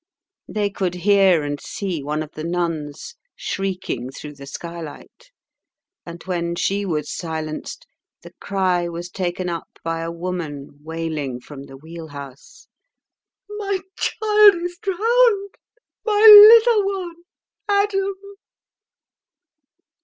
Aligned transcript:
They 0.47 0.71
could 0.71 0.95
hear 0.95 1.43
and 1.43 1.61
see 1.61 2.01
one 2.01 2.23
of 2.23 2.31
the 2.31 2.43
nuns 2.43 3.13
shrieking 3.35 4.09
through 4.09 4.33
the 4.33 4.47
skylight, 4.47 5.29
and 6.07 6.23
when 6.23 6.55
she 6.55 6.87
was 6.87 7.11
silenced 7.15 7.85
the 8.23 8.33
cry 8.41 8.89
was 8.89 9.11
taken 9.11 9.47
up 9.47 9.69
by 9.83 9.99
a 9.99 10.11
woman 10.11 10.79
wailing 10.81 11.39
from 11.39 11.65
the 11.65 11.77
wheelhouse, 11.77 12.67
"My 13.47 13.79
child 13.95 14.55
is 14.63 14.79
drowned, 14.81 15.53
my 16.03 16.25
little 16.25 16.83
one, 16.83 17.15
Adam!" 17.69 18.15